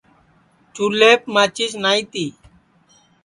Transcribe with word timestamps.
چولھیپ 0.73 1.21
ماچِس 1.33 1.73
نائی 1.83 2.03
تی 2.11 2.25